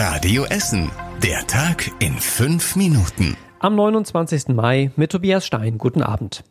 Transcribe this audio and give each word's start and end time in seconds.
Radio 0.00 0.44
Essen. 0.44 0.92
Der 1.24 1.44
Tag 1.48 1.90
in 1.98 2.12
fünf 2.12 2.76
Minuten. 2.76 3.36
Am 3.58 3.74
29. 3.74 4.46
Mai 4.46 4.92
mit 4.94 5.10
Tobias 5.10 5.44
Stein. 5.44 5.76
Guten 5.76 6.02
Abend. 6.02 6.44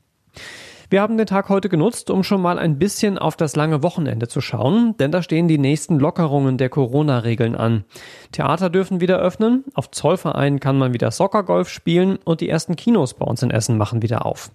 Wir 0.90 1.02
haben 1.02 1.16
den 1.16 1.28
Tag 1.28 1.48
heute 1.48 1.70
genutzt, 1.70 2.10
um 2.10 2.24
schon 2.24 2.42
mal 2.42 2.60
ein 2.60 2.78
bisschen 2.78 3.18
auf 3.18 3.38
das 3.38 3.56
lange 3.56 3.84
Wochenende 3.84 4.28
zu 4.28 4.42
schauen, 4.42 4.98
denn 4.98 5.14
da 5.14 5.24
stehen 5.24 5.48
die 5.48 5.60
nächsten 5.60 5.98
Lockerungen 5.98 6.58
der 6.58 6.68
Corona-Regeln 6.68 7.56
an. 7.56 7.86
Theater 8.34 8.70
dürfen 8.70 9.00
wieder 9.00 9.18
öffnen, 9.18 9.64
auf 9.76 9.92
Zollvereinen 9.92 10.60
kann 10.60 10.78
man 10.78 10.94
wieder 10.94 11.12
Soccergolf 11.12 11.70
spielen 11.70 12.20
und 12.26 12.42
die 12.42 12.50
ersten 12.50 12.76
Kinos 12.76 13.14
bei 13.14 13.26
uns 13.26 13.44
in 13.44 13.52
Essen 13.52 13.78
machen 13.78 14.02
wieder 14.02 14.26
auf. 14.26 14.52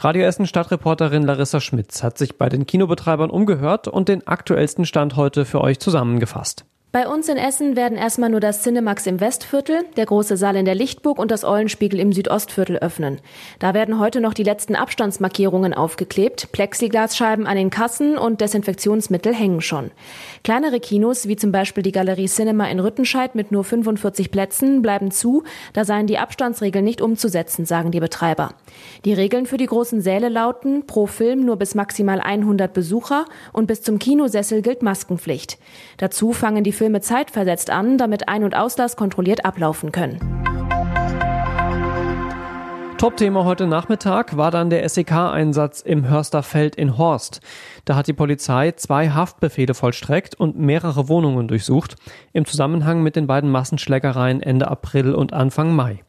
Radio 0.00 0.26
Essen 0.26 0.46
Stadtreporterin 0.46 1.22
Larissa 1.22 1.60
Schmitz 1.60 2.02
hat 2.02 2.18
sich 2.18 2.36
bei 2.36 2.50
den 2.50 2.66
Kinobetreibern 2.66 3.30
umgehört 3.30 3.88
und 3.88 4.10
den 4.10 4.26
aktuellsten 4.26 4.84
Stand 4.84 5.16
heute 5.16 5.46
für 5.46 5.62
euch 5.62 5.78
zusammengefasst. 5.78 6.66
Bei 6.92 7.08
uns 7.08 7.28
in 7.28 7.36
Essen 7.36 7.76
werden 7.76 7.98
erstmal 7.98 8.30
nur 8.30 8.40
das 8.40 8.62
Cinemax 8.62 9.06
im 9.06 9.20
Westviertel, 9.20 9.84
der 9.98 10.06
große 10.06 10.38
Saal 10.38 10.56
in 10.56 10.64
der 10.64 10.74
Lichtburg 10.74 11.18
und 11.18 11.30
das 11.30 11.44
Eulenspiegel 11.44 12.00
im 12.00 12.10
Südostviertel 12.10 12.78
öffnen. 12.78 13.20
Da 13.58 13.74
werden 13.74 13.98
heute 13.98 14.22
noch 14.22 14.32
die 14.32 14.44
letzten 14.44 14.76
Abstandsmarkierungen 14.76 15.74
aufgeklebt, 15.74 16.52
Plexiglasscheiben 16.52 17.46
an 17.46 17.56
den 17.56 17.68
Kassen 17.68 18.16
und 18.16 18.40
Desinfektionsmittel 18.40 19.34
hängen 19.34 19.60
schon. 19.60 19.90
Kleinere 20.42 20.80
Kinos, 20.80 21.28
wie 21.28 21.36
zum 21.36 21.52
Beispiel 21.52 21.82
die 21.82 21.92
Galerie 21.92 22.28
Cinema 22.28 22.66
in 22.68 22.80
Rüttenscheid 22.80 23.34
mit 23.34 23.52
nur 23.52 23.64
45 23.64 24.30
Plätzen, 24.30 24.80
bleiben 24.80 25.10
zu, 25.10 25.42
da 25.74 25.84
seien 25.84 26.06
die 26.06 26.16
Abstandsregeln 26.16 26.84
nicht 26.84 27.02
umzusetzen, 27.02 27.66
sagen 27.66 27.90
die 27.90 28.00
Betreiber. 28.00 28.54
Die 29.04 29.12
Regeln 29.12 29.44
für 29.44 29.58
die 29.58 29.66
großen 29.66 30.00
Säle 30.00 30.30
lauten, 30.30 30.86
pro 30.86 31.06
Film 31.06 31.44
nur 31.44 31.56
bis 31.56 31.74
maximal 31.74 32.20
100 32.20 32.72
Besucher 32.72 33.26
und 33.52 33.66
bis 33.66 33.82
zum 33.82 33.98
Kinosessel 33.98 34.62
gilt 34.62 34.82
Maskenpflicht. 34.82 35.58
Dazu 35.98 36.32
fangen 36.32 36.64
die 36.64 36.72
Filme 36.72 36.85
Filme 36.86 37.00
zeitversetzt 37.00 37.68
an, 37.68 37.98
damit 37.98 38.28
Ein- 38.28 38.44
und 38.44 38.56
Auslass 38.56 38.94
kontrolliert 38.94 39.44
ablaufen 39.44 39.90
können. 39.90 40.20
Top-Thema 42.96 43.44
heute 43.44 43.66
Nachmittag 43.66 44.36
war 44.36 44.52
dann 44.52 44.70
der 44.70 44.88
SEK-Einsatz 44.88 45.80
im 45.80 46.08
Hörsterfeld 46.08 46.76
in 46.76 46.96
Horst. 46.96 47.40
Da 47.86 47.96
hat 47.96 48.06
die 48.06 48.12
Polizei 48.12 48.70
zwei 48.70 49.10
Haftbefehle 49.10 49.74
vollstreckt 49.74 50.36
und 50.36 50.60
mehrere 50.60 51.08
Wohnungen 51.08 51.48
durchsucht, 51.48 51.96
im 52.32 52.44
Zusammenhang 52.44 53.02
mit 53.02 53.16
den 53.16 53.26
beiden 53.26 53.50
Massenschlägereien 53.50 54.40
Ende 54.40 54.68
April 54.68 55.12
und 55.12 55.32
Anfang 55.32 55.74
Mai. 55.74 56.04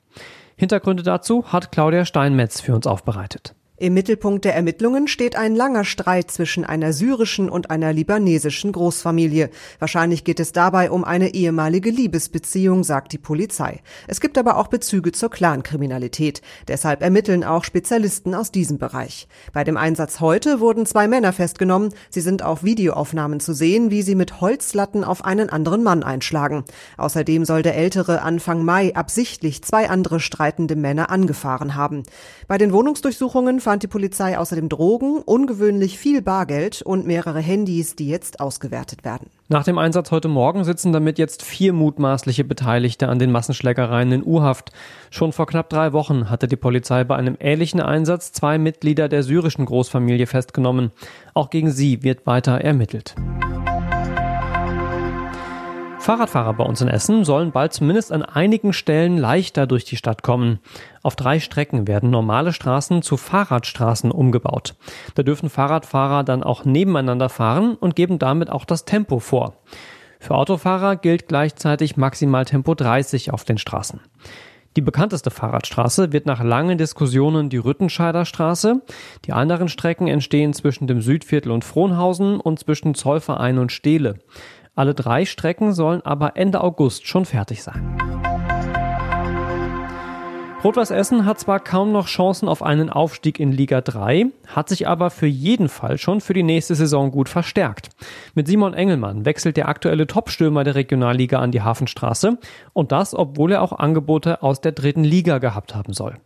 Hintergründe 0.57 1.01
dazu 1.01 1.51
hat 1.51 1.71
Claudia 1.71 2.05
Steinmetz 2.05 2.61
für 2.61 2.75
uns 2.75 2.85
aufbereitet. 2.85 3.55
Im 3.79 3.93
Mittelpunkt 3.93 4.43
der 4.43 4.55
Ermittlungen 4.55 5.07
steht 5.07 5.35
ein 5.35 5.55
langer 5.55 5.85
Streit 5.85 6.31
zwischen 6.31 6.65
einer 6.65 6.93
syrischen 6.93 7.47
und 7.47 7.69
einer 7.69 7.93
libanesischen 7.93 8.71
Großfamilie. 8.71 9.51
Wahrscheinlich 9.77 10.23
geht 10.23 10.39
es 10.39 10.51
dabei 10.51 10.89
um 10.89 11.03
eine 11.03 11.35
ehemalige 11.35 11.91
Liebesbeziehung, 11.91 12.83
sagt 12.83 13.13
die 13.13 13.19
Polizei. 13.19 13.81
Es 14.07 14.19
gibt 14.19 14.39
aber 14.39 14.57
auch 14.57 14.69
Bezüge 14.69 15.11
zur 15.11 15.29
Clankriminalität. 15.29 16.41
Deshalb 16.67 17.03
ermitteln 17.03 17.43
auch 17.43 17.63
Spezialisten 17.63 18.33
aus 18.33 18.51
diesem 18.51 18.79
Bereich. 18.79 19.27
Bei 19.53 19.63
dem 19.63 19.77
Einsatz 19.77 20.21
heute 20.21 20.59
wurden 20.59 20.87
zwei 20.87 21.07
Männer 21.07 21.31
festgenommen. 21.31 21.93
Sie 22.09 22.21
sind 22.21 22.41
auf 22.41 22.63
Videoaufnahmen 22.63 23.39
zu 23.39 23.53
sehen, 23.53 23.91
wie 23.91 24.01
sie 24.01 24.15
mit 24.15 24.41
Holzlatten 24.41 25.03
auf 25.03 25.23
einen 25.23 25.51
anderen 25.51 25.83
Mann 25.83 26.01
einschlagen. 26.01 26.63
Außerdem 26.97 27.45
soll 27.45 27.61
der 27.61 27.75
Ältere 27.75 28.23
Anfang 28.23 28.65
Mai 28.65 28.95
absichtlich 28.95 29.63
zwei 29.63 29.87
andere 29.87 30.19
streitende 30.19 30.75
Männer 30.75 31.11
angefahren 31.11 31.75
haben. 31.75 32.01
Bei 32.47 32.57
den 32.57 32.73
Wohnungsdurchsuchungen 32.73 33.66
fand 33.67 33.83
die 33.83 33.87
Polizei 33.87 34.37
außerdem 34.37 34.69
Drogen, 34.69 35.17
ungewöhnlich 35.25 35.97
viel 35.97 36.21
Bargeld 36.21 36.81
und 36.83 37.05
mehrere 37.05 37.41
Handys, 37.41 37.97
die 37.97 38.07
jetzt 38.07 38.39
ausgewertet 38.39 39.03
werden. 39.03 39.29
Nach 39.49 39.65
dem 39.65 39.77
Einsatz 39.77 40.09
heute 40.11 40.29
Morgen 40.29 40.63
sitzen 40.63 40.93
damit 40.93 41.19
jetzt 41.19 41.43
vier 41.43 41.73
mutmaßliche 41.73 42.45
Beteiligte 42.45 43.09
an 43.09 43.19
den 43.19 43.29
Massenschlägereien 43.29 44.13
in 44.13 44.23
U-Haft. 44.25 44.71
Schon 45.09 45.33
vor 45.33 45.47
knapp 45.47 45.67
drei 45.69 45.91
Wochen 45.91 46.29
hatte 46.29 46.47
die 46.47 46.55
Polizei 46.55 47.03
bei 47.03 47.17
einem 47.17 47.35
ähnlichen 47.41 47.81
Einsatz 47.81 48.31
zwei 48.31 48.57
Mitglieder 48.57 49.09
der 49.09 49.23
syrischen 49.23 49.65
Großfamilie 49.65 50.27
festgenommen. 50.27 50.93
Auch 51.33 51.49
gegen 51.49 51.69
sie 51.69 52.03
wird 52.03 52.25
weiter 52.25 52.61
ermittelt. 52.61 53.15
Fahrradfahrer 56.07 56.53
bei 56.53 56.63
uns 56.63 56.79
in 56.79 56.87
Essen 56.87 57.25
sollen 57.25 57.51
bald 57.51 57.73
zumindest 57.73 58.13
an 58.13 58.23
einigen 58.23 58.71
Stellen 58.71 59.17
leichter 59.17 59.67
durch 59.67 59.83
die 59.83 59.97
Stadt 59.97 60.23
kommen. 60.23 60.59
Auf 61.03 61.17
drei 61.17 61.41
Strecken 61.41 61.85
werden 61.85 62.11
normale 62.11 62.53
Straßen 62.53 63.01
zu 63.01 63.17
Fahrradstraßen 63.17 64.09
umgebaut. 64.09 64.75
Da 65.15 65.23
dürfen 65.23 65.49
Fahrradfahrer 65.49 66.23
dann 66.23 66.43
auch 66.43 66.63
nebeneinander 66.63 67.27
fahren 67.27 67.75
und 67.75 67.97
geben 67.97 68.19
damit 68.19 68.49
auch 68.49 68.63
das 68.63 68.85
Tempo 68.85 69.19
vor. 69.19 69.57
Für 70.21 70.35
Autofahrer 70.35 70.95
gilt 70.95 71.27
gleichzeitig 71.27 71.97
maximal 71.97 72.45
Tempo 72.45 72.73
30 72.73 73.33
auf 73.33 73.43
den 73.43 73.57
Straßen. 73.57 73.99
Die 74.77 74.81
bekannteste 74.81 75.31
Fahrradstraße 75.31 76.13
wird 76.13 76.27
nach 76.27 76.43
langen 76.43 76.77
Diskussionen 76.77 77.49
die 77.49 77.57
Rüttenscheider 77.57 78.25
Straße. 78.25 78.83
Die 79.25 79.33
anderen 79.33 79.69
Strecken 79.69 80.07
entstehen 80.07 80.53
zwischen 80.53 80.85
dem 80.85 81.01
Südviertel 81.01 81.51
und 81.51 81.65
Frohnhausen 81.65 82.39
und 82.39 82.59
zwischen 82.59 82.93
Zollverein 82.93 83.57
und 83.57 83.71
Stehle. 83.71 84.19
Alle 84.77 84.93
drei 84.93 85.25
Strecken 85.25 85.73
sollen 85.73 86.05
aber 86.05 86.37
Ende 86.37 86.61
August 86.61 87.07
schon 87.07 87.25
fertig 87.25 87.63
sein. 87.63 87.97
Rot-Weiß 90.63 90.91
Essen 90.91 91.25
hat 91.25 91.39
zwar 91.39 91.59
kaum 91.59 91.91
noch 91.91 92.05
Chancen 92.05 92.47
auf 92.47 92.61
einen 92.61 92.91
Aufstieg 92.91 93.39
in 93.39 93.51
Liga 93.51 93.81
3, 93.81 94.27
hat 94.45 94.69
sich 94.69 94.87
aber 94.87 95.09
für 95.09 95.25
jeden 95.25 95.67
Fall 95.67 95.97
schon 95.97 96.21
für 96.21 96.35
die 96.35 96.43
nächste 96.43 96.75
Saison 96.75 97.09
gut 97.09 97.27
verstärkt. 97.27 97.89
Mit 98.35 98.47
Simon 98.47 98.75
Engelmann 98.75 99.25
wechselt 99.25 99.57
der 99.57 99.67
aktuelle 99.67 100.05
Topstürmer 100.05 100.63
der 100.63 100.75
Regionalliga 100.75 101.39
an 101.39 101.51
die 101.51 101.63
Hafenstraße 101.63 102.37
und 102.73 102.91
das, 102.91 103.15
obwohl 103.15 103.53
er 103.53 103.63
auch 103.63 103.71
Angebote 103.71 104.43
aus 104.43 104.61
der 104.61 104.73
dritten 104.73 105.03
Liga 105.03 105.39
gehabt 105.39 105.73
haben 105.73 105.93
soll. 105.93 106.17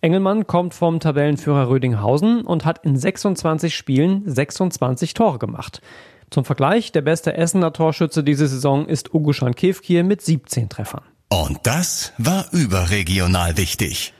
Engelmann 0.00 0.46
kommt 0.46 0.74
vom 0.74 1.00
Tabellenführer 1.00 1.68
Rödinghausen 1.68 2.42
und 2.42 2.64
hat 2.64 2.84
in 2.84 2.96
26 2.96 3.74
Spielen 3.74 4.22
26 4.26 5.12
Tore 5.14 5.38
gemacht. 5.38 5.82
Zum 6.30 6.44
Vergleich, 6.44 6.92
der 6.92 7.02
beste 7.02 7.36
Essener 7.36 7.72
Torschütze 7.72 8.22
diese 8.22 8.46
Saison 8.46 8.86
ist 8.86 9.12
Uguschan 9.12 9.56
Kevkir 9.56 10.04
mit 10.04 10.22
17 10.22 10.68
Treffern. 10.68 11.02
Und 11.28 11.58
das 11.64 12.12
war 12.18 12.46
überregional 12.52 13.56
wichtig. 13.56 14.14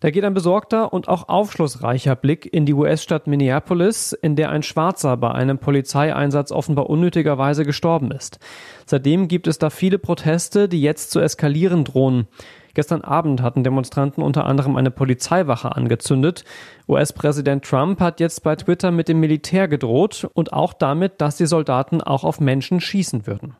Da 0.00 0.10
geht 0.10 0.24
ein 0.24 0.34
besorgter 0.34 0.92
und 0.92 1.08
auch 1.08 1.28
aufschlussreicher 1.28 2.14
Blick 2.14 2.52
in 2.52 2.66
die 2.66 2.74
US-Stadt 2.74 3.26
Minneapolis, 3.26 4.12
in 4.12 4.36
der 4.36 4.50
ein 4.50 4.62
Schwarzer 4.62 5.16
bei 5.16 5.32
einem 5.32 5.58
Polizeieinsatz 5.58 6.52
offenbar 6.52 6.88
unnötigerweise 6.90 7.64
gestorben 7.64 8.12
ist. 8.12 8.38
Seitdem 8.84 9.26
gibt 9.26 9.46
es 9.48 9.58
da 9.58 9.70
viele 9.70 9.98
Proteste, 9.98 10.68
die 10.68 10.82
jetzt 10.82 11.10
zu 11.10 11.18
eskalieren 11.18 11.84
drohen. 11.84 12.28
Gestern 12.76 13.00
Abend 13.00 13.40
hatten 13.40 13.64
Demonstranten 13.64 14.22
unter 14.22 14.44
anderem 14.44 14.76
eine 14.76 14.90
Polizeiwache 14.90 15.74
angezündet. 15.74 16.44
US-Präsident 16.86 17.64
Trump 17.64 18.00
hat 18.00 18.20
jetzt 18.20 18.42
bei 18.42 18.54
Twitter 18.54 18.90
mit 18.90 19.08
dem 19.08 19.18
Militär 19.18 19.66
gedroht 19.66 20.28
und 20.34 20.52
auch 20.52 20.74
damit, 20.74 21.22
dass 21.22 21.38
die 21.38 21.46
Soldaten 21.46 22.02
auch 22.02 22.22
auf 22.22 22.38
Menschen 22.38 22.82
schießen 22.82 23.26
würden. 23.26 23.56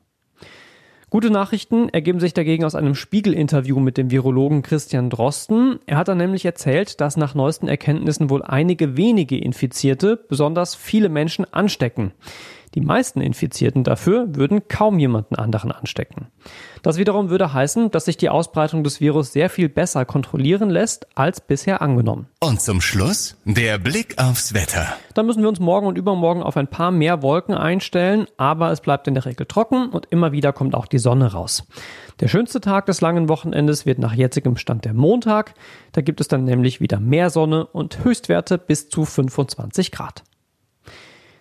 Gute 1.08 1.30
Nachrichten 1.30 1.88
ergeben 1.88 2.20
sich 2.20 2.34
dagegen 2.34 2.66
aus 2.66 2.74
einem 2.74 2.94
Spiegel-Interview 2.94 3.80
mit 3.80 3.96
dem 3.96 4.10
Virologen 4.10 4.60
Christian 4.60 5.08
Drosten. 5.08 5.78
Er 5.86 5.96
hat 5.96 6.08
dann 6.08 6.18
nämlich 6.18 6.44
erzählt, 6.44 7.00
dass 7.00 7.16
nach 7.16 7.34
neuesten 7.34 7.68
Erkenntnissen 7.68 8.28
wohl 8.28 8.42
einige 8.42 8.98
wenige 8.98 9.38
Infizierte 9.38 10.18
besonders 10.28 10.74
viele 10.74 11.08
Menschen 11.08 11.50
anstecken. 11.54 12.12
Die 12.76 12.82
meisten 12.82 13.22
Infizierten 13.22 13.84
dafür 13.84 14.36
würden 14.36 14.68
kaum 14.68 14.98
jemanden 14.98 15.34
anderen 15.34 15.72
anstecken. 15.72 16.26
Das 16.82 16.98
wiederum 16.98 17.30
würde 17.30 17.54
heißen, 17.54 17.90
dass 17.90 18.04
sich 18.04 18.18
die 18.18 18.28
Ausbreitung 18.28 18.84
des 18.84 19.00
Virus 19.00 19.32
sehr 19.32 19.48
viel 19.48 19.70
besser 19.70 20.04
kontrollieren 20.04 20.68
lässt 20.68 21.06
als 21.16 21.40
bisher 21.40 21.80
angenommen. 21.80 22.26
Und 22.38 22.60
zum 22.60 22.82
Schluss 22.82 23.38
der 23.46 23.78
Blick 23.78 24.18
aufs 24.18 24.52
Wetter. 24.52 24.88
Dann 25.14 25.24
müssen 25.24 25.40
wir 25.40 25.48
uns 25.48 25.58
morgen 25.58 25.86
und 25.86 25.96
übermorgen 25.96 26.42
auf 26.42 26.58
ein 26.58 26.68
paar 26.68 26.90
mehr 26.90 27.22
Wolken 27.22 27.54
einstellen, 27.54 28.26
aber 28.36 28.72
es 28.72 28.82
bleibt 28.82 29.08
in 29.08 29.14
der 29.14 29.24
Regel 29.24 29.46
trocken 29.46 29.88
und 29.88 30.08
immer 30.10 30.32
wieder 30.32 30.52
kommt 30.52 30.74
auch 30.74 30.86
die 30.86 30.98
Sonne 30.98 31.32
raus. 31.32 31.66
Der 32.20 32.28
schönste 32.28 32.60
Tag 32.60 32.84
des 32.84 33.00
langen 33.00 33.30
Wochenendes 33.30 33.86
wird 33.86 33.98
nach 34.00 34.12
jetzigem 34.12 34.58
Stand 34.58 34.84
der 34.84 34.92
Montag. 34.92 35.54
Da 35.92 36.02
gibt 36.02 36.20
es 36.20 36.28
dann 36.28 36.44
nämlich 36.44 36.82
wieder 36.82 37.00
mehr 37.00 37.30
Sonne 37.30 37.64
und 37.64 38.04
Höchstwerte 38.04 38.58
bis 38.58 38.90
zu 38.90 39.06
25 39.06 39.92
Grad. 39.92 40.24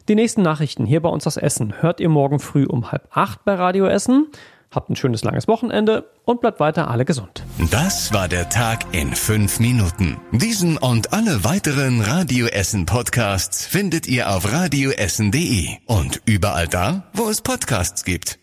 Die 0.07 0.15
nächsten 0.15 0.43
Nachrichten 0.43 0.85
hier 0.85 1.01
bei 1.01 1.09
uns 1.09 1.25
aus 1.25 1.35
Essen 1.35 1.81
hört 1.81 1.99
ihr 1.99 2.09
morgen 2.09 2.39
früh 2.39 2.65
um 2.65 2.91
halb 2.91 3.07
acht 3.11 3.43
bei 3.43 3.55
Radio 3.55 3.87
Essen. 3.87 4.27
Habt 4.69 4.89
ein 4.89 4.95
schönes 4.95 5.23
langes 5.23 5.47
Wochenende 5.47 6.11
und 6.25 6.41
bleibt 6.41 6.59
weiter 6.59 6.91
alle 6.91 7.05
gesund. 7.05 7.43
Das 7.71 8.13
war 8.13 8.27
der 8.27 8.49
Tag 8.49 8.85
in 8.91 9.15
fünf 9.15 9.59
Minuten. 9.59 10.17
Diesen 10.31 10.77
und 10.77 11.11
alle 11.11 11.43
weiteren 11.43 12.01
Radio 12.01 12.45
Essen 12.47 12.85
Podcasts 12.85 13.65
findet 13.65 14.07
ihr 14.07 14.29
auf 14.29 14.51
radioessen.de 14.51 15.69
und 15.87 16.21
überall 16.25 16.67
da, 16.67 17.05
wo 17.13 17.27
es 17.29 17.41
Podcasts 17.41 18.03
gibt. 18.03 18.37